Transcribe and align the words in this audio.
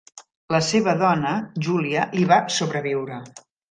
La 0.55 0.61
seva 0.69 0.95
dona 1.03 1.35
Julia 1.69 2.09
li 2.19 2.27
va 2.35 2.43
sobreviure. 2.61 3.25